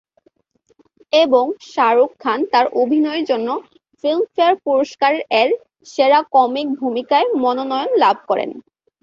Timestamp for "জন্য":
3.31-3.47